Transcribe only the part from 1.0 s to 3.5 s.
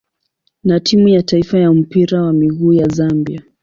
ya taifa ya mpira wa miguu ya Zambia.